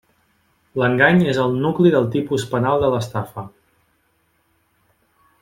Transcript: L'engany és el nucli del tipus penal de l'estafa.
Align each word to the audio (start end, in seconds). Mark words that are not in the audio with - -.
L'engany 0.83 1.19
és 1.33 1.39
el 1.43 1.53
nucli 1.65 1.91
del 1.97 2.07
tipus 2.15 2.47
penal 2.55 2.81
de 2.85 2.91
l'estafa. 2.95 3.47